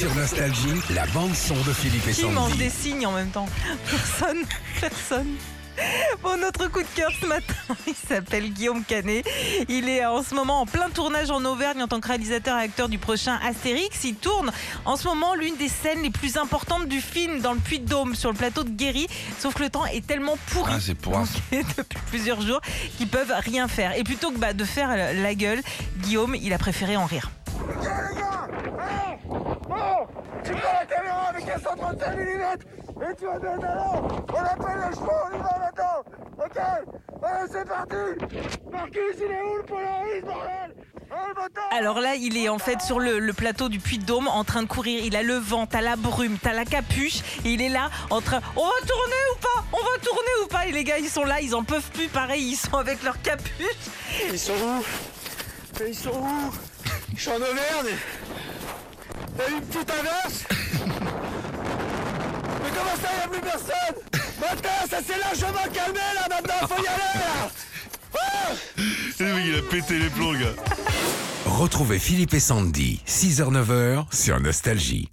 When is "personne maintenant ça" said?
63.40-65.02